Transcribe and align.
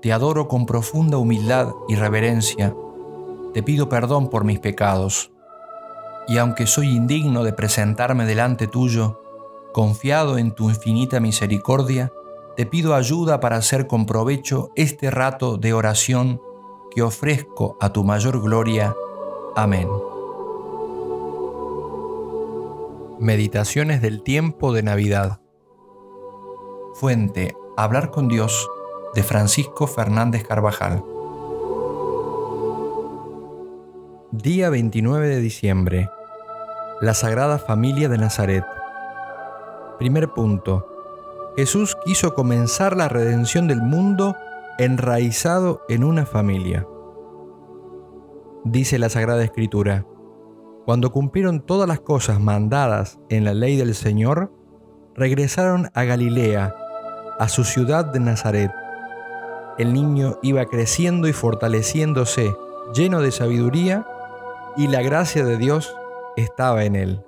Te 0.00 0.12
adoro 0.12 0.46
con 0.46 0.64
profunda 0.64 1.18
humildad 1.18 1.74
y 1.88 1.96
reverencia. 1.96 2.74
Te 3.52 3.64
pido 3.64 3.88
perdón 3.88 4.30
por 4.30 4.44
mis 4.44 4.60
pecados. 4.60 5.32
Y 6.28 6.38
aunque 6.38 6.66
soy 6.66 6.88
indigno 6.88 7.42
de 7.42 7.52
presentarme 7.52 8.24
delante 8.24 8.68
tuyo, 8.68 9.20
confiado 9.72 10.38
en 10.38 10.52
tu 10.52 10.70
infinita 10.70 11.18
misericordia, 11.18 12.12
te 12.56 12.64
pido 12.64 12.94
ayuda 12.94 13.40
para 13.40 13.56
hacer 13.56 13.88
con 13.88 14.06
provecho 14.06 14.70
este 14.76 15.10
rato 15.10 15.56
de 15.56 15.72
oración 15.72 16.40
que 16.94 17.02
ofrezco 17.02 17.76
a 17.80 17.92
tu 17.92 18.04
mayor 18.04 18.40
gloria. 18.40 18.94
Amén. 19.56 19.88
Meditaciones 23.18 24.00
del 24.00 24.22
tiempo 24.22 24.72
de 24.72 24.84
Navidad. 24.84 25.40
Fuente 26.94 27.56
Hablar 27.76 28.10
con 28.10 28.26
Dios 28.26 28.68
de 29.14 29.22
Francisco 29.22 29.86
Fernández 29.86 30.46
Carvajal. 30.46 31.04
Día 34.30 34.70
29 34.70 35.28
de 35.28 35.40
diciembre. 35.40 36.10
La 37.00 37.14
Sagrada 37.14 37.58
Familia 37.58 38.08
de 38.08 38.18
Nazaret. 38.18 38.64
Primer 39.98 40.28
punto 40.28 40.86
Jesús 41.58 41.96
quiso 42.04 42.34
comenzar 42.34 42.96
la 42.96 43.08
redención 43.08 43.66
del 43.66 43.82
mundo 43.82 44.36
enraizado 44.78 45.82
en 45.88 46.04
una 46.04 46.24
familia. 46.24 46.86
Dice 48.62 48.96
la 48.96 49.08
Sagrada 49.08 49.42
Escritura, 49.42 50.06
cuando 50.84 51.10
cumplieron 51.10 51.60
todas 51.60 51.88
las 51.88 51.98
cosas 51.98 52.38
mandadas 52.38 53.18
en 53.28 53.44
la 53.44 53.54
ley 53.54 53.76
del 53.76 53.96
Señor, 53.96 54.52
regresaron 55.16 55.90
a 55.94 56.04
Galilea, 56.04 56.76
a 57.40 57.48
su 57.48 57.64
ciudad 57.64 58.04
de 58.04 58.20
Nazaret. 58.20 58.70
El 59.78 59.92
niño 59.92 60.38
iba 60.42 60.66
creciendo 60.66 61.28
y 61.28 61.32
fortaleciéndose, 61.32 62.54
lleno 62.92 63.20
de 63.20 63.30
sabiduría, 63.30 64.06
y 64.76 64.88
la 64.88 65.02
gracia 65.02 65.44
de 65.44 65.56
Dios 65.56 65.94
estaba 66.36 66.84
en 66.84 66.96
él. 66.96 67.22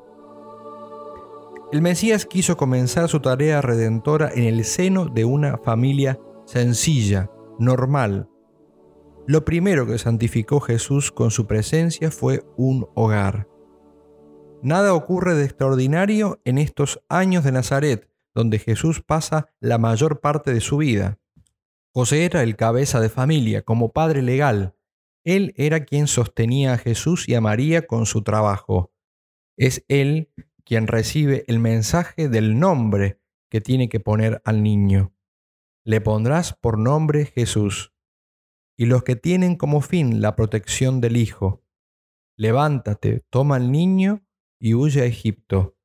El 1.72 1.82
Mesías 1.82 2.26
quiso 2.26 2.56
comenzar 2.56 3.08
su 3.08 3.20
tarea 3.20 3.60
redentora 3.62 4.30
en 4.34 4.44
el 4.44 4.64
seno 4.64 5.06
de 5.06 5.25
una 5.25 5.58
familia 5.58 6.19
sencilla, 6.44 7.30
normal. 7.60 8.28
Lo 9.28 9.44
primero 9.44 9.86
que 9.86 9.98
santificó 9.98 10.58
Jesús 10.58 11.12
con 11.12 11.30
su 11.30 11.46
presencia 11.46 12.10
fue 12.10 12.42
un 12.56 12.88
hogar. 12.94 13.46
Nada 14.62 14.94
ocurre 14.94 15.36
de 15.36 15.44
extraordinario 15.44 16.41
en 16.44 16.58
estos 16.58 17.00
años 17.08 17.44
de 17.44 17.52
Nazaret, 17.52 18.10
donde 18.34 18.58
Jesús 18.58 19.00
pasa 19.00 19.46
la 19.60 19.78
mayor 19.78 20.19
parte 20.20 20.52
de 20.52 20.60
su 20.60 20.78
vida. 20.78 21.19
José 21.92 22.24
era 22.24 22.42
el 22.44 22.56
cabeza 22.56 23.00
de 23.00 23.08
familia, 23.08 23.62
como 23.62 23.92
padre 23.92 24.22
legal. 24.22 24.76
Él 25.24 25.52
era 25.56 25.84
quien 25.84 26.06
sostenía 26.06 26.74
a 26.74 26.78
Jesús 26.78 27.28
y 27.28 27.34
a 27.34 27.40
María 27.40 27.86
con 27.86 28.06
su 28.06 28.22
trabajo. 28.22 28.92
Es 29.56 29.84
él 29.88 30.32
quien 30.64 30.86
recibe 30.86 31.44
el 31.48 31.58
mensaje 31.58 32.28
del 32.28 32.60
nombre 32.60 33.20
que 33.50 33.60
tiene 33.60 33.88
que 33.88 33.98
poner 33.98 34.40
al 34.44 34.62
niño. 34.62 35.16
Le 35.84 36.00
pondrás 36.00 36.54
por 36.54 36.78
nombre 36.78 37.26
Jesús. 37.26 37.92
Y 38.78 38.86
los 38.86 39.02
que 39.02 39.16
tienen 39.16 39.56
como 39.56 39.80
fin 39.80 40.20
la 40.20 40.36
protección 40.36 41.00
del 41.00 41.16
Hijo, 41.16 41.64
levántate, 42.36 43.26
toma 43.30 43.56
al 43.56 43.72
niño 43.72 44.24
y 44.60 44.74
huye 44.74 45.02
a 45.02 45.06
Egipto. 45.06 45.76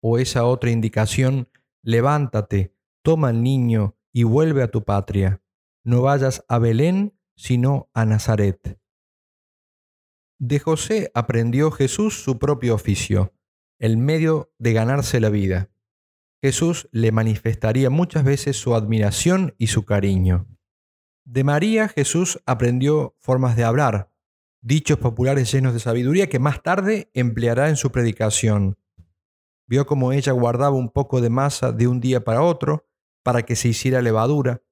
O 0.00 0.18
esa 0.18 0.44
otra 0.44 0.70
indicación, 0.70 1.48
levántate, 1.82 2.76
toma 3.02 3.30
al 3.30 3.42
niño 3.42 3.96
y 4.14 4.22
vuelve 4.22 4.62
a 4.62 4.70
tu 4.70 4.84
patria. 4.84 5.42
No 5.84 6.00
vayas 6.00 6.42
a 6.48 6.58
Belén, 6.58 7.18
sino 7.36 7.90
a 7.92 8.06
Nazaret. 8.06 8.80
De 10.38 10.58
José 10.58 11.10
aprendió 11.12 11.70
Jesús 11.70 12.22
su 12.22 12.38
propio 12.38 12.74
oficio 12.74 13.34
el 13.78 13.98
medio 13.98 14.50
de 14.58 14.72
ganarse 14.72 15.20
la 15.20 15.28
vida. 15.28 15.70
Jesús 16.42 16.88
le 16.92 17.12
manifestaría 17.12 17.90
muchas 17.90 18.24
veces 18.24 18.56
su 18.56 18.74
admiración 18.74 19.54
y 19.58 19.66
su 19.66 19.84
cariño. 19.84 20.46
De 21.24 21.44
María 21.44 21.88
Jesús 21.88 22.40
aprendió 22.46 23.14
formas 23.18 23.56
de 23.56 23.64
hablar, 23.64 24.10
dichos 24.62 24.98
populares 24.98 25.52
llenos 25.52 25.74
de 25.74 25.80
sabiduría 25.80 26.28
que 26.28 26.38
más 26.38 26.62
tarde 26.62 27.10
empleará 27.14 27.68
en 27.68 27.76
su 27.76 27.90
predicación. 27.90 28.78
Vio 29.66 29.86
cómo 29.86 30.12
ella 30.12 30.32
guardaba 30.32 30.76
un 30.76 30.90
poco 30.90 31.20
de 31.20 31.30
masa 31.30 31.72
de 31.72 31.86
un 31.86 32.00
día 32.00 32.24
para 32.24 32.42
otro 32.42 32.86
para 33.24 33.42
que 33.42 33.56
se 33.56 33.68
hiciera 33.68 34.02
levadura, 34.02 34.62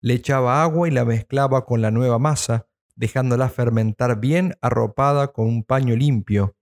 le 0.00 0.14
echaba 0.14 0.62
agua 0.62 0.88
y 0.88 0.92
la 0.92 1.04
mezclaba 1.04 1.66
con 1.66 1.82
la 1.82 1.90
nueva 1.90 2.18
masa, 2.18 2.68
dejándola 2.94 3.50
fermentar 3.50 4.20
bien 4.20 4.56
arropada 4.62 5.32
con 5.32 5.46
un 5.48 5.64
paño 5.64 5.96
limpio. 5.96 6.56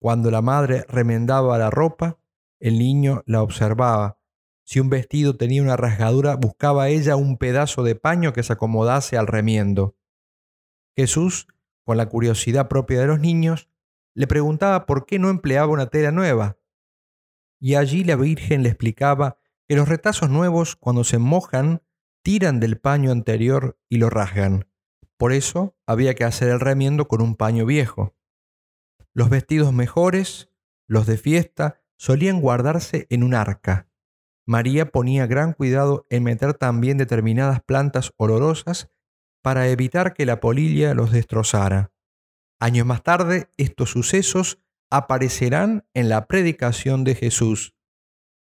Cuando 0.00 0.30
la 0.30 0.42
madre 0.42 0.84
remendaba 0.88 1.56
la 1.56 1.70
ropa, 1.70 2.18
el 2.58 2.78
niño 2.78 3.22
la 3.26 3.42
observaba. 3.42 4.18
Si 4.64 4.80
un 4.80 4.90
vestido 4.90 5.36
tenía 5.36 5.62
una 5.62 5.76
rasgadura, 5.76 6.36
buscaba 6.36 6.88
ella 6.88 7.16
un 7.16 7.38
pedazo 7.38 7.82
de 7.84 7.94
paño 7.94 8.32
que 8.32 8.42
se 8.42 8.52
acomodase 8.52 9.16
al 9.16 9.26
remiendo. 9.26 9.96
Jesús, 10.96 11.46
con 11.84 11.96
la 11.96 12.08
curiosidad 12.08 12.68
propia 12.68 13.00
de 13.00 13.06
los 13.06 13.20
niños, 13.20 13.70
le 14.14 14.26
preguntaba 14.26 14.84
por 14.84 15.06
qué 15.06 15.20
no 15.20 15.30
empleaba 15.30 15.72
una 15.72 15.86
tela 15.86 16.10
nueva. 16.10 16.58
Y 17.60 17.76
allí 17.76 18.02
la 18.02 18.16
Virgen 18.16 18.64
le 18.64 18.70
explicaba 18.70 19.38
que 19.68 19.76
los 19.76 19.88
retazos 19.88 20.30
nuevos, 20.30 20.76
cuando 20.76 21.04
se 21.04 21.18
mojan, 21.18 21.82
tiran 22.22 22.58
del 22.58 22.78
paño 22.78 23.12
anterior 23.12 23.78
y 23.88 23.98
lo 23.98 24.08
rasgan. 24.08 24.66
Por 25.18 25.32
eso 25.32 25.76
había 25.86 26.14
que 26.14 26.24
hacer 26.24 26.48
el 26.48 26.60
remiendo 26.60 27.06
con 27.06 27.20
un 27.20 27.36
paño 27.36 27.66
viejo. 27.66 28.16
Los 29.12 29.28
vestidos 29.30 29.72
mejores, 29.72 30.50
los 30.86 31.06
de 31.06 31.18
fiesta, 31.18 31.82
solían 31.98 32.40
guardarse 32.40 33.06
en 33.10 33.22
un 33.22 33.34
arca. 33.34 33.90
María 34.46 34.90
ponía 34.90 35.26
gran 35.26 35.52
cuidado 35.52 36.06
en 36.08 36.22
meter 36.22 36.54
también 36.54 36.96
determinadas 36.96 37.60
plantas 37.60 38.14
olorosas 38.16 38.90
para 39.42 39.68
evitar 39.68 40.14
que 40.14 40.24
la 40.24 40.40
polilla 40.40 40.94
los 40.94 41.12
destrozara. 41.12 41.92
Años 42.60 42.86
más 42.86 43.02
tarde, 43.02 43.50
estos 43.58 43.90
sucesos 43.90 44.62
aparecerán 44.90 45.86
en 45.92 46.08
la 46.08 46.26
predicación 46.26 47.04
de 47.04 47.14
Jesús. 47.14 47.74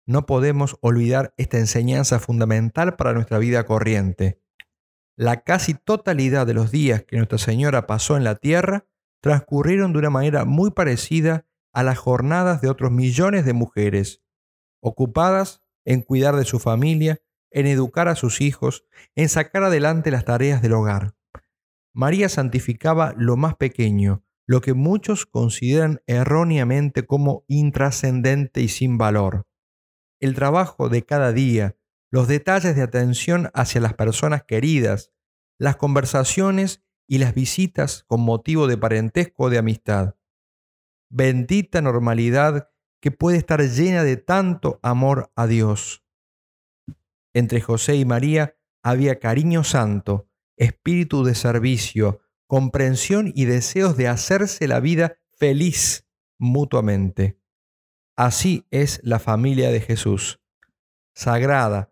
No 0.05 0.25
podemos 0.25 0.77
olvidar 0.81 1.33
esta 1.37 1.57
enseñanza 1.57 2.19
fundamental 2.19 2.95
para 2.95 3.13
nuestra 3.13 3.39
vida 3.39 3.65
corriente. 3.65 4.39
La 5.17 5.41
casi 5.43 5.73
totalidad 5.73 6.45
de 6.45 6.53
los 6.53 6.71
días 6.71 7.03
que 7.03 7.17
Nuestra 7.17 7.37
Señora 7.37 7.87
pasó 7.87 8.17
en 8.17 8.23
la 8.23 8.35
tierra 8.35 8.85
transcurrieron 9.21 9.93
de 9.93 9.99
una 9.99 10.09
manera 10.09 10.45
muy 10.45 10.71
parecida 10.71 11.45
a 11.73 11.83
las 11.83 11.97
jornadas 11.97 12.61
de 12.61 12.69
otros 12.69 12.91
millones 12.91 13.45
de 13.45 13.53
mujeres, 13.53 14.21
ocupadas 14.81 15.61
en 15.83 16.01
cuidar 16.01 16.35
de 16.35 16.45
su 16.45 16.59
familia, 16.59 17.21
en 17.49 17.65
educar 17.65 18.07
a 18.07 18.15
sus 18.15 18.41
hijos, 18.41 18.85
en 19.15 19.29
sacar 19.29 19.63
adelante 19.63 20.11
las 20.11 20.25
tareas 20.25 20.61
del 20.61 20.73
hogar. 20.73 21.15
María 21.93 22.29
santificaba 22.29 23.13
lo 23.17 23.37
más 23.37 23.55
pequeño, 23.55 24.23
lo 24.45 24.61
que 24.61 24.73
muchos 24.73 25.25
consideran 25.25 26.01
erróneamente 26.05 27.05
como 27.05 27.45
intrascendente 27.47 28.61
y 28.61 28.67
sin 28.67 28.97
valor. 28.97 29.47
El 30.25 30.33
trabajo 30.33 30.89
de 30.89 31.05
cada 31.05 31.31
día, 31.33 31.77
los 32.09 32.27
detalles 32.27 32.75
de 32.75 32.81
atención 32.81 33.51
hacia 33.53 33.79
las 33.79 33.93
personas 33.93 34.43
queridas, 34.43 35.11
las 35.59 35.75
conversaciones 35.75 36.83
y 37.07 37.19
las 37.19 37.35
visitas 37.35 38.05
con 38.07 38.21
motivo 38.21 38.65
de 38.65 38.75
parentesco 38.75 39.43
o 39.43 39.49
de 39.51 39.59
amistad. 39.59 40.15
Bendita 41.11 41.79
normalidad 41.83 42.71
que 42.99 43.11
puede 43.11 43.37
estar 43.37 43.61
llena 43.61 44.03
de 44.03 44.17
tanto 44.17 44.79
amor 44.81 45.31
a 45.35 45.45
Dios. 45.45 46.03
Entre 47.35 47.61
José 47.61 47.95
y 47.95 48.03
María 48.03 48.57
había 48.81 49.19
cariño 49.19 49.63
santo, 49.63 50.27
espíritu 50.57 51.23
de 51.23 51.35
servicio, 51.35 52.19
comprensión 52.47 53.31
y 53.35 53.45
deseos 53.45 53.95
de 53.95 54.07
hacerse 54.07 54.67
la 54.67 54.79
vida 54.79 55.19
feliz 55.37 56.07
mutuamente. 56.39 57.44
Así 58.17 58.65
es 58.71 59.01
la 59.03 59.19
familia 59.19 59.71
de 59.71 59.81
Jesús, 59.81 60.39
sagrada, 61.13 61.91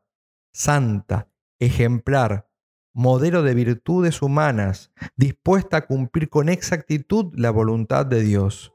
santa, 0.54 1.28
ejemplar, 1.60 2.48
modelo 2.94 3.44
de 3.44 3.54
virtudes 3.54 4.22
humanas, 4.22 4.94
dispuesta 5.18 5.78
a 5.78 5.86
cumplir 5.86 6.30
con 6.30 6.48
exactitud 6.48 7.34
la 7.36 7.52
voluntad 7.52 8.06
de 8.06 8.22
Dios. 8.22 8.72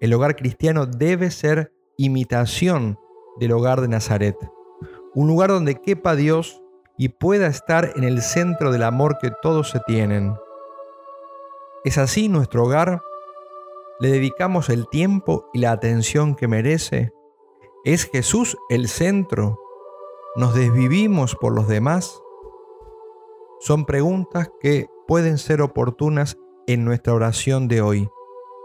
El 0.00 0.12
hogar 0.12 0.36
cristiano 0.36 0.84
debe 0.84 1.30
ser 1.30 1.72
imitación 1.96 2.98
del 3.40 3.52
hogar 3.52 3.80
de 3.80 3.88
Nazaret, 3.88 4.36
un 5.14 5.28
lugar 5.28 5.48
donde 5.48 5.80
quepa 5.80 6.14
Dios 6.14 6.62
y 6.98 7.08
pueda 7.08 7.46
estar 7.46 7.92
en 7.96 8.04
el 8.04 8.20
centro 8.20 8.70
del 8.70 8.82
amor 8.82 9.16
que 9.18 9.32
todos 9.40 9.70
se 9.70 9.80
tienen. 9.86 10.34
¿Es 11.84 11.96
así 11.96 12.28
nuestro 12.28 12.64
hogar? 12.64 13.00
¿Le 14.00 14.10
dedicamos 14.10 14.68
el 14.68 14.88
tiempo 14.88 15.50
y 15.52 15.58
la 15.58 15.72
atención 15.72 16.36
que 16.36 16.46
merece? 16.46 17.12
¿Es 17.84 18.04
Jesús 18.08 18.56
el 18.68 18.88
centro? 18.88 19.58
¿Nos 20.36 20.54
desvivimos 20.54 21.34
por 21.34 21.52
los 21.52 21.66
demás? 21.66 22.22
Son 23.58 23.86
preguntas 23.86 24.50
que 24.60 24.86
pueden 25.08 25.36
ser 25.36 25.60
oportunas 25.62 26.38
en 26.68 26.84
nuestra 26.84 27.12
oración 27.12 27.66
de 27.66 27.80
hoy, 27.80 28.08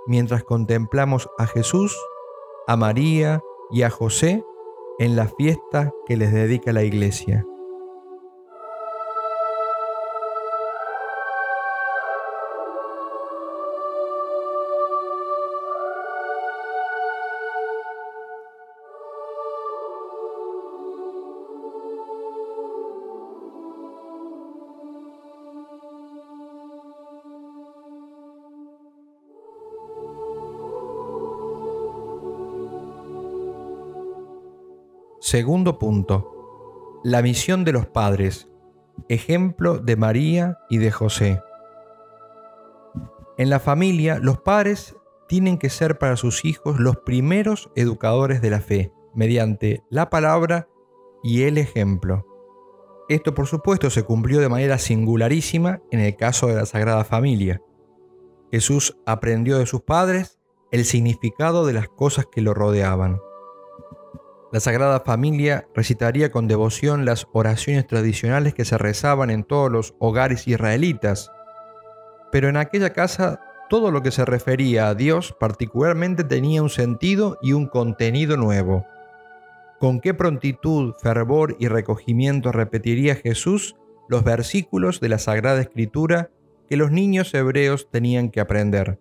mientras 0.05 0.43
contemplamos 0.43 1.27
a 1.39 1.47
Jesús, 1.47 1.97
a 2.67 2.77
María 2.77 3.41
y 3.71 3.81
a 3.81 3.89
José 3.89 4.43
en 4.99 5.15
la 5.15 5.27
fiesta 5.27 5.91
que 6.05 6.15
les 6.15 6.31
dedica 6.31 6.73
la 6.73 6.83
iglesia. 6.83 7.43
Segundo 35.33 35.79
punto. 35.79 37.01
La 37.03 37.23
misión 37.23 37.63
de 37.63 37.71
los 37.71 37.87
padres. 37.87 38.51
Ejemplo 39.09 39.79
de 39.79 39.95
María 39.95 40.59
y 40.69 40.77
de 40.77 40.91
José. 40.91 41.41
En 43.39 43.49
la 43.49 43.59
familia, 43.59 44.19
los 44.19 44.39
padres 44.41 44.95
tienen 45.27 45.57
que 45.57 45.71
ser 45.71 45.97
para 45.97 46.17
sus 46.17 46.45
hijos 46.45 46.79
los 46.79 46.97
primeros 46.97 47.71
educadores 47.75 48.43
de 48.43 48.51
la 48.51 48.59
fe, 48.59 48.93
mediante 49.15 49.81
la 49.89 50.11
palabra 50.11 50.67
y 51.23 51.41
el 51.41 51.57
ejemplo. 51.57 52.27
Esto 53.09 53.33
por 53.33 53.47
supuesto 53.47 53.89
se 53.89 54.03
cumplió 54.03 54.39
de 54.39 54.49
manera 54.49 54.77
singularísima 54.77 55.81
en 55.89 55.99
el 55.99 56.15
caso 56.15 56.45
de 56.45 56.57
la 56.57 56.67
Sagrada 56.67 57.05
Familia. 57.05 57.59
Jesús 58.51 58.99
aprendió 59.07 59.57
de 59.57 59.65
sus 59.65 59.81
padres 59.81 60.37
el 60.71 60.85
significado 60.85 61.65
de 61.65 61.73
las 61.73 61.87
cosas 61.89 62.27
que 62.31 62.41
lo 62.41 62.53
rodeaban. 62.53 63.19
La 64.53 64.59
Sagrada 64.59 64.99
Familia 64.99 65.67
recitaría 65.73 66.31
con 66.31 66.47
devoción 66.47 67.05
las 67.05 67.25
oraciones 67.33 67.87
tradicionales 67.87 68.53
que 68.53 68.65
se 68.65 68.77
rezaban 68.77 69.31
en 69.31 69.43
todos 69.43 69.71
los 69.71 69.95
hogares 69.97 70.47
israelitas, 70.47 71.31
pero 72.31 72.49
en 72.49 72.57
aquella 72.57 72.91
casa 72.91 73.41
todo 73.67 73.89
lo 73.89 74.03
que 74.03 74.11
se 74.11 74.25
refería 74.25 74.89
a 74.89 74.93
Dios 74.93 75.35
particularmente 75.39 76.23
tenía 76.23 76.61
un 76.61 76.69
sentido 76.69 77.39
y 77.41 77.53
un 77.53 77.65
contenido 77.65 78.37
nuevo. 78.37 78.85
Con 79.79 79.99
qué 79.99 80.13
prontitud, 80.13 80.93
fervor 81.01 81.55
y 81.57 81.67
recogimiento 81.67 82.51
repetiría 82.51 83.15
Jesús 83.15 83.75
los 84.07 84.23
versículos 84.23 84.99
de 84.99 85.09
la 85.09 85.17
Sagrada 85.17 85.61
Escritura 85.61 86.29
que 86.69 86.77
los 86.77 86.91
niños 86.91 87.33
hebreos 87.33 87.89
tenían 87.89 88.29
que 88.29 88.39
aprender. 88.39 88.99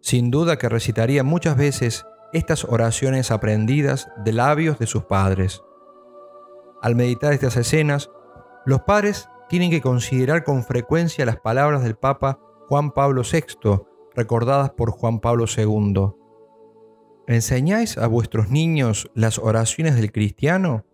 Sin 0.00 0.32
duda 0.32 0.58
que 0.58 0.68
recitaría 0.68 1.22
muchas 1.22 1.56
veces 1.56 2.06
estas 2.32 2.64
oraciones 2.64 3.30
aprendidas 3.30 4.10
de 4.24 4.32
labios 4.32 4.78
de 4.78 4.86
sus 4.86 5.04
padres. 5.04 5.62
Al 6.82 6.94
meditar 6.96 7.32
estas 7.32 7.56
escenas, 7.56 8.10
los 8.64 8.82
padres 8.82 9.28
tienen 9.48 9.70
que 9.70 9.80
considerar 9.80 10.44
con 10.44 10.64
frecuencia 10.64 11.26
las 11.26 11.38
palabras 11.38 11.82
del 11.82 11.96
Papa 11.96 12.40
Juan 12.68 12.90
Pablo 12.92 13.22
VI, 13.30 13.82
recordadas 14.14 14.70
por 14.70 14.90
Juan 14.90 15.20
Pablo 15.20 15.44
II. 15.46 16.12
¿Enseñáis 17.26 17.98
a 17.98 18.06
vuestros 18.06 18.50
niños 18.50 19.10
las 19.14 19.38
oraciones 19.38 19.94
del 19.94 20.10
cristiano? 20.10 20.84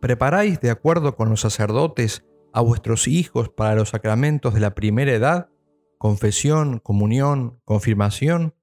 ¿Preparáis 0.00 0.60
de 0.60 0.70
acuerdo 0.70 1.14
con 1.14 1.30
los 1.30 1.40
sacerdotes 1.40 2.24
a 2.52 2.60
vuestros 2.60 3.06
hijos 3.06 3.48
para 3.48 3.74
los 3.74 3.90
sacramentos 3.90 4.54
de 4.54 4.60
la 4.60 4.74
primera 4.74 5.12
edad? 5.12 5.48
Confesión, 5.98 6.78
comunión, 6.78 7.60
confirmación. 7.64 8.54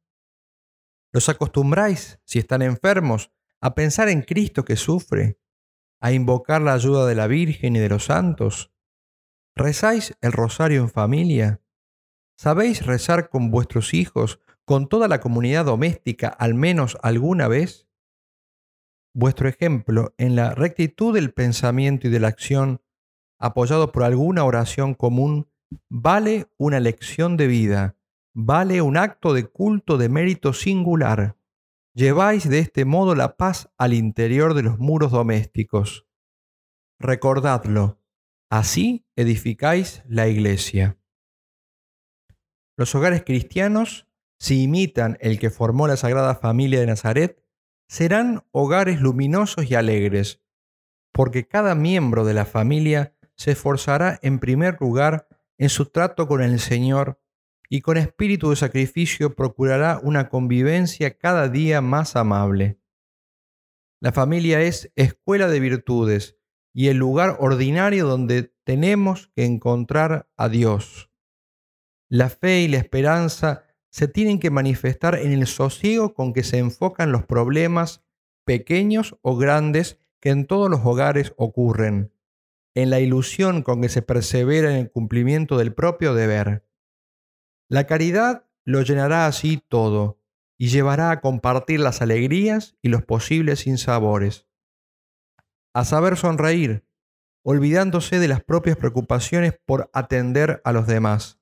¿Los 1.16 1.30
acostumbráis, 1.30 2.20
si 2.26 2.40
están 2.40 2.62
enfermos, 2.62 3.32
a 3.62 3.74
pensar 3.74 4.10
en 4.10 4.22
Cristo 4.22 4.66
que 4.66 4.76
sufre, 4.76 5.40
a 6.02 6.12
invocar 6.12 6.62
la 6.62 6.74
ayuda 6.74 7.06
de 7.06 7.16
la 7.16 7.28
Virgen 7.28 7.78
y 7.78 7.80
de 7.80 7.88
los 7.88 8.04
santos? 8.04 8.74
¿Rezáis 9.56 10.14
el 10.20 10.34
rosario 10.34 10.82
en 10.82 10.90
familia? 10.90 11.62
¿Sabéis 12.38 12.86
rezar 12.86 13.30
con 13.30 13.50
vuestros 13.50 13.94
hijos, 13.94 14.42
con 14.66 14.90
toda 14.90 15.08
la 15.08 15.22
comunidad 15.22 15.64
doméstica, 15.64 16.28
al 16.28 16.54
menos 16.54 16.98
alguna 17.02 17.48
vez? 17.48 17.88
Vuestro 19.14 19.48
ejemplo 19.48 20.14
en 20.18 20.36
la 20.36 20.54
rectitud 20.54 21.14
del 21.14 21.32
pensamiento 21.32 22.08
y 22.08 22.12
de 22.12 22.20
la 22.20 22.28
acción, 22.28 22.82
apoyado 23.40 23.94
por 23.94 24.04
alguna 24.04 24.44
oración 24.44 24.94
común, 24.94 25.50
vale 25.88 26.48
una 26.58 26.82
lección 26.82 27.38
de 27.38 27.48
vida 27.48 27.96
vale 28.36 28.82
un 28.82 28.98
acto 28.98 29.34
de 29.34 29.46
culto 29.46 29.98
de 29.98 30.10
mérito 30.10 30.52
singular. 30.54 31.38
Lleváis 31.94 32.48
de 32.48 32.60
este 32.60 32.84
modo 32.84 33.16
la 33.16 33.38
paz 33.38 33.72
al 33.78 33.94
interior 33.94 34.54
de 34.54 34.64
los 34.64 34.78
muros 34.78 35.12
domésticos. 35.12 36.06
Recordadlo, 37.00 38.02
así 38.52 39.08
edificáis 39.16 40.04
la 40.06 40.28
iglesia. 40.28 41.00
Los 42.78 42.94
hogares 42.94 43.24
cristianos, 43.24 44.06
si 44.38 44.64
imitan 44.64 45.18
el 45.22 45.40
que 45.40 45.50
formó 45.50 45.88
la 45.88 45.96
Sagrada 45.96 46.36
Familia 46.36 46.82
de 46.82 46.88
Nazaret, 46.88 47.42
serán 47.88 48.44
hogares 48.52 49.00
luminosos 49.00 49.72
y 49.72 49.76
alegres, 49.76 50.44
porque 51.14 51.48
cada 51.48 51.74
miembro 51.74 52.26
de 52.26 52.34
la 52.34 52.44
familia 52.44 53.16
se 53.38 53.52
esforzará 53.52 54.20
en 54.22 54.40
primer 54.40 54.76
lugar 54.82 55.30
en 55.58 55.70
su 55.70 55.86
trato 55.86 56.28
con 56.28 56.42
el 56.42 56.60
Señor 56.60 57.22
y 57.70 57.82
con 57.82 57.98
espíritu 57.98 58.50
de 58.50 58.56
sacrificio 58.56 59.36
procurará 59.36 60.00
una 60.02 60.30
convivencia 60.30 61.18
cada 61.18 61.50
día 61.50 61.82
más 61.82 62.16
amable. 62.16 62.80
La 64.00 64.12
familia 64.12 64.62
es 64.62 64.92
escuela 64.96 65.48
de 65.48 65.60
virtudes 65.60 66.38
y 66.74 66.90
el 66.90 66.98
lugar 66.98 67.38
ordinario 67.40 68.06
donde 68.06 68.54
tenemos 68.64 69.32
que 69.36 69.46
encontrar 69.46 70.30
a 70.38 70.50
Dios. 70.50 71.10
La 72.10 72.30
fe 72.30 72.62
y 72.62 72.68
la 72.68 72.78
esperanza 72.78 73.64
se 73.90 74.08
tienen 74.08 74.40
que 74.40 74.52
manifestar 74.52 75.16
en 75.16 75.32
el 75.32 75.48
sosiego 75.48 76.14
con 76.14 76.34
que 76.34 76.44
se 76.44 76.58
enfocan 76.58 77.12
los 77.12 77.26
problemas 77.26 78.04
pequeños 78.44 79.18
o 79.22 79.38
grandes 79.38 80.00
que 80.20 80.30
en 80.30 80.46
todos 80.46 80.70
los 80.70 80.82
hogares 80.84 81.34
ocurren, 81.38 82.12
en 82.76 82.90
la 82.90 83.00
ilusión 83.00 83.64
con 83.64 83.82
que 83.82 83.90
se 83.90 84.02
persevera 84.02 84.72
en 84.72 84.78
el 84.78 84.92
cumplimiento 84.92 85.58
del 85.58 85.74
propio 85.74 86.14
deber 86.14 86.66
la 87.68 87.88
caridad 87.88 88.46
lo 88.64 88.82
llenará 88.82 89.26
así 89.28 89.62
todo 89.68 90.20
y 90.58 90.70
llevará 90.70 91.12
a 91.12 91.22
compartir 91.22 91.80
las 91.80 92.02
alegrías 92.02 92.78
y 92.82 92.90
los 92.90 93.04
posibles 93.04 93.62
sinsabores. 93.62 94.48
A 95.74 95.84
saber 95.84 96.16
sonreír, 96.16 96.86
olvidándose 97.44 98.20
de 98.20 98.28
las 98.28 98.44
propias 98.44 98.78
preocupaciones 98.78 99.54
por 99.66 99.90
atender 99.94 100.62
a 100.64 100.72
los 100.72 100.88
demás. 100.88 101.40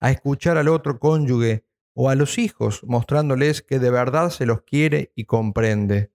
A 0.00 0.10
escuchar 0.10 0.58
al 0.58 0.68
otro 0.68 0.98
cónyuge 0.98 1.66
o 1.94 2.10
a 2.10 2.14
los 2.14 2.38
hijos 2.38 2.82
mostrándoles 2.84 3.62
que 3.62 3.78
de 3.78 3.90
verdad 3.90 4.30
se 4.30 4.46
los 4.46 4.62
quiere 4.62 5.12
y 5.14 5.24
comprende. 5.24 6.12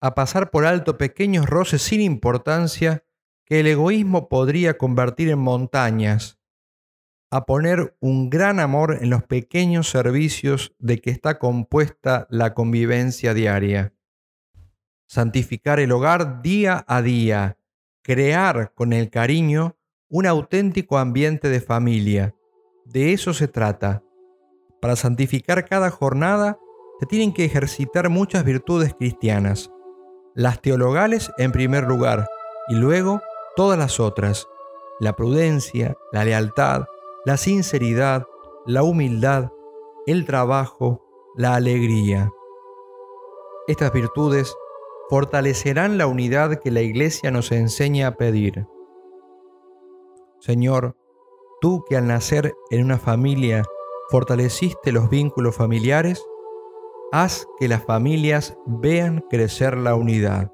A 0.00 0.14
pasar 0.14 0.50
por 0.50 0.66
alto 0.66 0.98
pequeños 0.98 1.46
roces 1.46 1.82
sin 1.82 2.00
importancia 2.00 3.04
que 3.44 3.60
el 3.60 3.66
egoísmo 3.66 4.28
podría 4.28 4.76
convertir 4.76 5.28
en 5.28 5.38
montañas, 5.38 6.41
a 7.32 7.46
poner 7.46 7.96
un 7.98 8.28
gran 8.28 8.60
amor 8.60 8.98
en 9.00 9.08
los 9.08 9.22
pequeños 9.22 9.88
servicios 9.88 10.74
de 10.78 11.00
que 11.00 11.08
está 11.08 11.38
compuesta 11.38 12.26
la 12.28 12.52
convivencia 12.52 13.32
diaria. 13.32 13.94
Santificar 15.06 15.80
el 15.80 15.92
hogar 15.92 16.42
día 16.42 16.84
a 16.86 17.00
día, 17.00 17.56
crear 18.02 18.74
con 18.74 18.92
el 18.92 19.08
cariño 19.08 19.78
un 20.10 20.26
auténtico 20.26 20.98
ambiente 20.98 21.48
de 21.48 21.62
familia. 21.62 22.34
De 22.84 23.14
eso 23.14 23.32
se 23.32 23.48
trata. 23.48 24.02
Para 24.82 24.94
santificar 24.94 25.64
cada 25.64 25.90
jornada 25.90 26.58
se 27.00 27.06
tienen 27.06 27.32
que 27.32 27.46
ejercitar 27.46 28.10
muchas 28.10 28.44
virtudes 28.44 28.92
cristianas, 28.92 29.70
las 30.34 30.60
teologales 30.60 31.32
en 31.38 31.50
primer 31.50 31.84
lugar 31.84 32.28
y 32.68 32.74
luego 32.74 33.22
todas 33.56 33.78
las 33.78 34.00
otras, 34.00 34.46
la 35.00 35.16
prudencia, 35.16 35.96
la 36.12 36.26
lealtad, 36.26 36.84
la 37.24 37.36
sinceridad, 37.36 38.26
la 38.66 38.82
humildad, 38.82 39.52
el 40.06 40.26
trabajo, 40.26 41.04
la 41.36 41.54
alegría. 41.54 42.30
Estas 43.68 43.92
virtudes 43.92 44.54
fortalecerán 45.08 45.98
la 45.98 46.06
unidad 46.06 46.60
que 46.60 46.70
la 46.70 46.80
Iglesia 46.80 47.30
nos 47.30 47.52
enseña 47.52 48.08
a 48.08 48.16
pedir. 48.16 48.66
Señor, 50.40 50.96
tú 51.60 51.84
que 51.88 51.96
al 51.96 52.08
nacer 52.08 52.54
en 52.70 52.84
una 52.84 52.98
familia 52.98 53.62
fortaleciste 54.10 54.90
los 54.90 55.08
vínculos 55.08 55.54
familiares, 55.54 56.24
haz 57.12 57.46
que 57.58 57.68
las 57.68 57.84
familias 57.84 58.58
vean 58.66 59.24
crecer 59.30 59.76
la 59.76 59.94
unidad. 59.94 60.51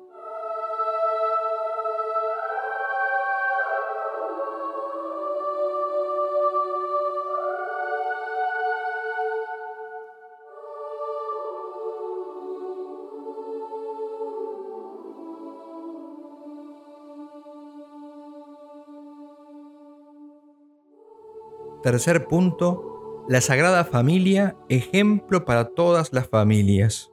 Tercer 21.83 22.27
punto, 22.27 23.25
la 23.29 23.41
Sagrada 23.41 23.85
Familia, 23.85 24.57
ejemplo 24.69 25.45
para 25.45 25.67
todas 25.67 26.13
las 26.13 26.27
familias. 26.27 27.13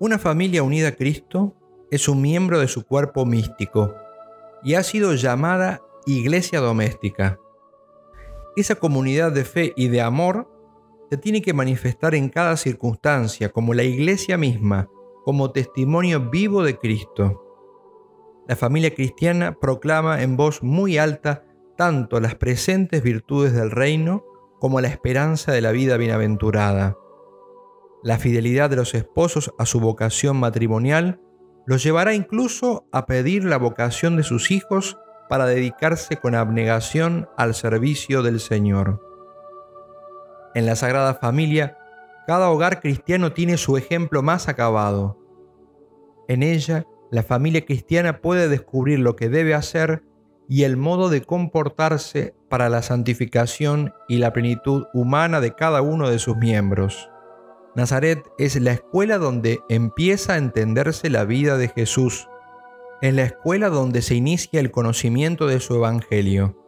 Una 0.00 0.18
familia 0.18 0.64
unida 0.64 0.88
a 0.88 0.96
Cristo 0.96 1.54
es 1.92 2.08
un 2.08 2.20
miembro 2.20 2.58
de 2.58 2.66
su 2.66 2.84
cuerpo 2.84 3.24
místico 3.24 3.94
y 4.64 4.74
ha 4.74 4.82
sido 4.82 5.14
llamada 5.14 5.80
iglesia 6.06 6.58
doméstica. 6.58 7.38
Esa 8.56 8.74
comunidad 8.74 9.30
de 9.30 9.44
fe 9.44 9.72
y 9.76 9.86
de 9.86 10.00
amor 10.00 10.50
se 11.08 11.18
tiene 11.18 11.40
que 11.40 11.54
manifestar 11.54 12.16
en 12.16 12.30
cada 12.30 12.56
circunstancia 12.56 13.50
como 13.50 13.74
la 13.74 13.84
iglesia 13.84 14.36
misma, 14.36 14.88
como 15.24 15.52
testimonio 15.52 16.30
vivo 16.30 16.64
de 16.64 16.76
Cristo. 16.78 17.44
La 18.48 18.56
familia 18.56 18.92
cristiana 18.92 19.56
proclama 19.60 20.22
en 20.22 20.36
voz 20.36 20.64
muy 20.64 20.98
alta 20.98 21.44
tanto 21.76 22.20
las 22.20 22.34
presentes 22.34 23.02
virtudes 23.02 23.52
del 23.52 23.70
reino 23.70 24.24
como 24.60 24.80
la 24.80 24.88
esperanza 24.88 25.52
de 25.52 25.60
la 25.60 25.72
vida 25.72 25.96
bienaventurada. 25.96 26.96
La 28.02 28.18
fidelidad 28.18 28.70
de 28.70 28.76
los 28.76 28.94
esposos 28.94 29.52
a 29.58 29.66
su 29.66 29.80
vocación 29.80 30.36
matrimonial 30.36 31.20
los 31.66 31.82
llevará 31.82 32.14
incluso 32.14 32.86
a 32.92 33.06
pedir 33.06 33.44
la 33.44 33.56
vocación 33.56 34.16
de 34.16 34.22
sus 34.22 34.50
hijos 34.50 34.98
para 35.28 35.46
dedicarse 35.46 36.16
con 36.16 36.34
abnegación 36.34 37.28
al 37.36 37.54
servicio 37.54 38.22
del 38.22 38.40
Señor. 38.40 39.00
En 40.54 40.66
la 40.66 40.76
Sagrada 40.76 41.14
Familia, 41.14 41.78
cada 42.26 42.50
hogar 42.50 42.80
cristiano 42.80 43.32
tiene 43.32 43.56
su 43.56 43.76
ejemplo 43.76 44.22
más 44.22 44.48
acabado. 44.48 45.18
En 46.28 46.42
ella, 46.42 46.86
la 47.10 47.22
familia 47.22 47.64
cristiana 47.64 48.20
puede 48.20 48.48
descubrir 48.48 48.98
lo 48.98 49.16
que 49.16 49.28
debe 49.28 49.54
hacer 49.54 50.02
y 50.48 50.64
el 50.64 50.76
modo 50.76 51.08
de 51.08 51.22
comportarse 51.22 52.34
para 52.48 52.68
la 52.68 52.82
santificación 52.82 53.94
y 54.08 54.18
la 54.18 54.32
plenitud 54.32 54.86
humana 54.92 55.40
de 55.40 55.54
cada 55.54 55.82
uno 55.82 56.10
de 56.10 56.18
sus 56.18 56.36
miembros. 56.36 57.10
Nazaret 57.74 58.22
es 58.38 58.60
la 58.60 58.72
escuela 58.72 59.18
donde 59.18 59.60
empieza 59.68 60.34
a 60.34 60.38
entenderse 60.38 61.08
la 61.08 61.24
vida 61.24 61.56
de 61.56 61.68
Jesús, 61.68 62.28
es 63.00 63.14
la 63.14 63.22
escuela 63.22 63.70
donde 63.70 64.02
se 64.02 64.14
inicia 64.14 64.60
el 64.60 64.70
conocimiento 64.70 65.46
de 65.46 65.58
su 65.58 65.74
Evangelio. 65.74 66.58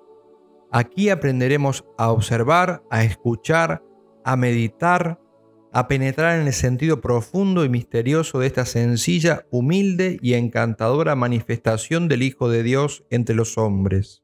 Aquí 0.72 1.10
aprenderemos 1.10 1.84
a 1.98 2.10
observar, 2.10 2.82
a 2.90 3.04
escuchar, 3.04 3.82
a 4.24 4.36
meditar, 4.36 5.20
a 5.76 5.88
penetrar 5.88 6.40
en 6.40 6.46
el 6.46 6.52
sentido 6.52 7.00
profundo 7.00 7.64
y 7.64 7.68
misterioso 7.68 8.38
de 8.38 8.46
esta 8.46 8.64
sencilla, 8.64 9.44
humilde 9.50 10.18
y 10.22 10.34
encantadora 10.34 11.16
manifestación 11.16 12.06
del 12.06 12.22
Hijo 12.22 12.48
de 12.48 12.62
Dios 12.62 13.04
entre 13.10 13.34
los 13.34 13.58
hombres. 13.58 14.22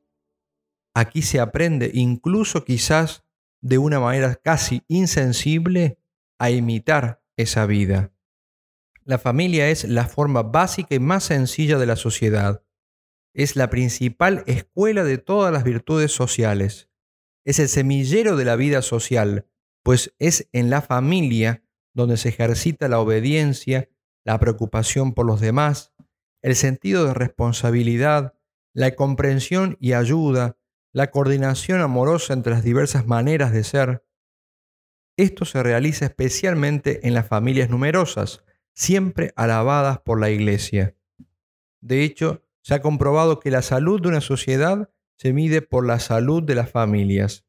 Aquí 0.95 1.23
se 1.23 1.41
aprende, 1.41 1.91
incluso 1.93 2.65
quizás 2.65 3.25
de 3.61 3.79
una 3.79 3.99
manera 3.99 4.37
casi 4.37 4.85
insensible, 4.87 5.99
a 6.39 6.51
imitar 6.51 7.21
esa 7.37 7.67
vida. 7.67 8.13
La 9.03 9.19
familia 9.19 9.71
es 9.71 9.83
la 9.83 10.07
forma 10.07 10.45
básica 10.45 10.95
y 10.95 11.01
más 11.01 11.25
sencilla 11.25 11.79
de 11.79 11.87
la 11.87 11.97
sociedad. 11.97 12.63
Es 13.35 13.57
la 13.57 13.71
principal 13.71 14.45
escuela 14.47 15.03
de 15.03 15.19
todas 15.19 15.53
las 15.53 15.65
virtudes 15.65 16.13
sociales. 16.13 16.89
Es 17.45 17.59
el 17.59 17.69
semillero 17.69 18.37
de 18.37 18.45
la 18.45 18.55
vida 18.55 18.83
social, 18.83 19.49
pues 19.83 20.15
es 20.19 20.49
en 20.53 20.71
la 20.71 20.83
familia 20.83 21.63
donde 21.95 22.17
se 22.17 22.29
ejercita 22.31 22.89
la 22.89 23.01
obediencia, 23.01 23.89
la 24.25 24.39
preocupación 24.39 25.13
por 25.13 25.27
los 25.27 25.41
demás, 25.41 25.93
el 26.43 26.57
sentido 26.57 27.05
de 27.05 27.15
responsabilidad, 27.15 28.35
la 28.73 28.95
comprensión 28.95 29.77
y 29.81 29.93
ayuda, 29.93 30.57
la 30.93 31.11
coordinación 31.11 31.81
amorosa 31.81 32.33
entre 32.33 32.53
las 32.53 32.65
diversas 32.65 33.07
maneras 33.07 33.53
de 33.53 33.65
ser. 33.65 34.05
Esto 35.17 35.45
se 35.45 35.63
realiza 35.63 36.07
especialmente 36.07 37.07
en 37.07 37.15
las 37.15 37.27
familias 37.29 37.69
numerosas, 37.69 38.45
siempre 38.75 39.33
alabadas 39.37 40.01
por 40.01 40.21
la 40.21 40.31
Iglesia. 40.31 40.97
De 41.81 42.05
hecho, 42.05 42.43
se 42.63 42.75
ha 42.75 42.83
comprobado 42.83 43.41
que 43.41 43.51
la 43.51 43.63
salud 43.63 44.01
de 44.01 44.09
una 44.09 44.21
sociedad 44.21 44.91
se 45.17 45.33
mide 45.33 45.63
por 45.63 45.87
la 45.87 45.99
salud 45.99 46.43
de 46.43 46.55
las 46.55 46.71
familias. 46.71 47.45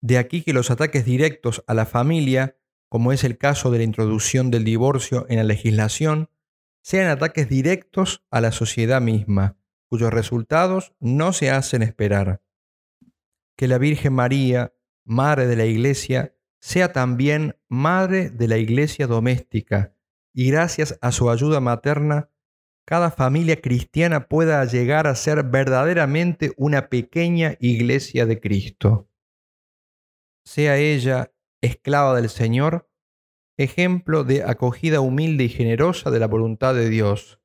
De 0.00 0.16
aquí 0.18 0.42
que 0.42 0.52
los 0.52 0.70
ataques 0.70 1.04
directos 1.04 1.64
a 1.66 1.74
la 1.74 1.84
familia, 1.84 2.56
como 2.88 3.12
es 3.12 3.24
el 3.24 3.36
caso 3.36 3.70
de 3.70 3.78
la 3.78 3.84
introducción 3.84 4.50
del 4.50 4.64
divorcio 4.64 5.26
en 5.28 5.38
la 5.38 5.44
legislación, 5.44 6.30
sean 6.82 7.08
ataques 7.08 7.48
directos 7.48 8.24
a 8.30 8.40
la 8.40 8.52
sociedad 8.52 9.00
misma, 9.00 9.56
cuyos 9.88 10.12
resultados 10.12 10.94
no 11.00 11.32
se 11.32 11.50
hacen 11.50 11.82
esperar. 11.82 12.42
Que 13.56 13.66
la 13.66 13.78
Virgen 13.78 14.12
María, 14.12 14.72
Madre 15.04 15.46
de 15.46 15.56
la 15.56 15.64
Iglesia, 15.64 16.36
sea 16.60 16.92
también 16.92 17.56
Madre 17.68 18.30
de 18.30 18.46
la 18.46 18.58
Iglesia 18.58 19.06
doméstica, 19.06 19.94
y 20.32 20.50
gracias 20.50 20.96
a 21.00 21.10
su 21.10 21.30
ayuda 21.30 21.60
materna, 21.60 22.30
cada 22.84 23.10
familia 23.10 23.60
cristiana 23.60 24.28
pueda 24.28 24.64
llegar 24.64 25.08
a 25.08 25.14
ser 25.16 25.42
verdaderamente 25.42 26.52
una 26.56 26.88
pequeña 26.88 27.56
iglesia 27.58 28.24
de 28.24 28.40
Cristo 28.40 29.08
sea 30.48 30.78
ella 30.78 31.34
esclava 31.60 32.16
del 32.18 32.30
Señor, 32.30 32.90
ejemplo 33.58 34.24
de 34.24 34.44
acogida 34.44 35.02
humilde 35.02 35.44
y 35.44 35.50
generosa 35.50 36.10
de 36.10 36.18
la 36.18 36.26
voluntad 36.26 36.74
de 36.74 36.88
Dios. 36.88 37.38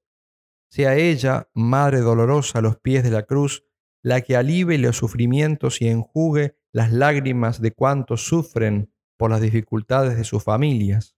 Sea 0.69 0.95
ella, 0.95 1.49
Madre 1.53 1.99
dolorosa 1.99 2.59
a 2.59 2.61
los 2.61 2.77
pies 2.77 3.03
de 3.03 3.11
la 3.11 3.23
cruz, 3.23 3.65
la 4.03 4.21
que 4.21 4.37
alivie 4.37 4.77
los 4.77 4.95
sufrimientos 4.95 5.81
y 5.81 5.89
enjugue 5.89 6.55
las 6.71 6.93
lágrimas 6.93 7.59
de 7.59 7.73
cuantos 7.73 8.25
sufren 8.25 8.93
por 9.17 9.31
las 9.31 9.41
dificultades 9.41 10.15
de 10.15 10.23
sus 10.23 10.41
familias. 10.41 11.17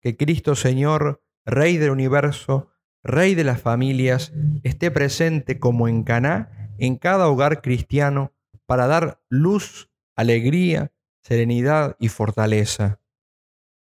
Que 0.00 0.16
Cristo 0.16 0.56
Señor, 0.56 1.22
Rey 1.44 1.76
del 1.76 1.90
universo, 1.90 2.72
Rey 3.04 3.36
de 3.36 3.44
las 3.44 3.60
familias, 3.60 4.32
esté 4.64 4.90
presente 4.90 5.60
como 5.60 5.86
en 5.86 6.02
Caná 6.02 6.74
en 6.78 6.96
cada 6.96 7.28
hogar 7.28 7.62
cristiano 7.62 8.34
para 8.66 8.88
dar 8.88 9.22
luz 9.28 9.91
alegría, 10.16 10.92
serenidad 11.22 11.96
y 11.98 12.08
fortaleza. 12.08 13.00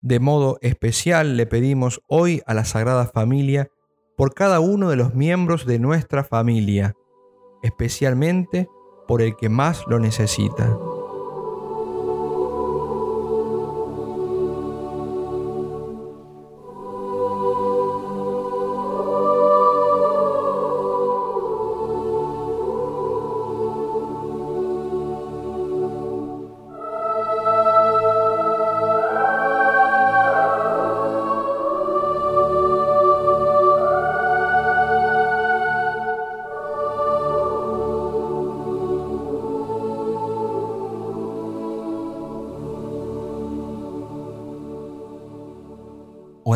De 0.00 0.20
modo 0.20 0.58
especial 0.60 1.36
le 1.36 1.46
pedimos 1.46 2.02
hoy 2.06 2.42
a 2.46 2.54
la 2.54 2.64
Sagrada 2.64 3.06
Familia 3.06 3.68
por 4.16 4.34
cada 4.34 4.60
uno 4.60 4.90
de 4.90 4.96
los 4.96 5.14
miembros 5.14 5.66
de 5.66 5.78
nuestra 5.78 6.24
familia, 6.24 6.94
especialmente 7.62 8.68
por 9.08 9.22
el 9.22 9.36
que 9.36 9.48
más 9.48 9.82
lo 9.88 9.98
necesita. 9.98 10.76